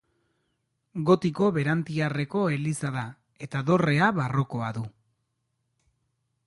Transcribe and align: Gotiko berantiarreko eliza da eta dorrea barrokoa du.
Gotiko 1.09 1.49
berantiarreko 1.57 2.43
eliza 2.57 2.91
da 2.99 3.05
eta 3.49 3.63
dorrea 3.69 4.09
barrokoa 4.21 4.75
du. 4.81 4.87